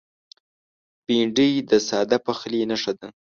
بېنډۍ 1.05 1.51
د 1.69 1.71
ساده 1.87 2.17
پخلي 2.25 2.61
نښه 2.69 2.93
ده 2.99 3.07